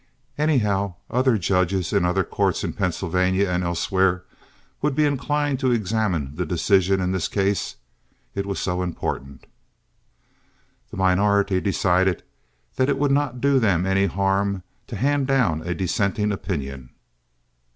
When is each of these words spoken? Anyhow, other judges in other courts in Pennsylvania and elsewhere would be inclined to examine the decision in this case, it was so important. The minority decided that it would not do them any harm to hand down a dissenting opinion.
Anyhow, 0.35 0.95
other 1.11 1.37
judges 1.37 1.93
in 1.93 2.05
other 2.05 2.23
courts 2.23 2.63
in 2.63 2.73
Pennsylvania 2.73 3.47
and 3.47 3.63
elsewhere 3.63 4.23
would 4.81 4.95
be 4.95 5.05
inclined 5.05 5.59
to 5.59 5.69
examine 5.71 6.33
the 6.35 6.43
decision 6.43 6.99
in 6.99 7.11
this 7.11 7.27
case, 7.27 7.75
it 8.33 8.47
was 8.47 8.59
so 8.59 8.81
important. 8.81 9.45
The 10.89 10.97
minority 10.97 11.61
decided 11.61 12.23
that 12.77 12.89
it 12.89 12.97
would 12.97 13.11
not 13.11 13.41
do 13.41 13.59
them 13.59 13.85
any 13.85 14.07
harm 14.07 14.63
to 14.87 14.95
hand 14.95 15.27
down 15.27 15.61
a 15.61 15.75
dissenting 15.75 16.31
opinion. 16.31 16.89